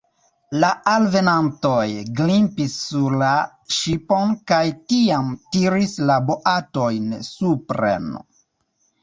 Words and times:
La 0.61 0.69
alvenantoj 0.91 1.83
grimpis 2.19 2.77
sur 2.85 3.17
la 3.23 3.33
ŝipon 3.75 4.33
kaj 4.53 4.63
tiam 4.95 5.29
tiris 5.57 5.95
la 6.13 6.17
boatojn 6.33 7.15
supren. 7.31 8.11